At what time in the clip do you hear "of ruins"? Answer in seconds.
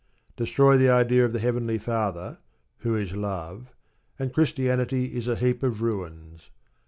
5.61-6.49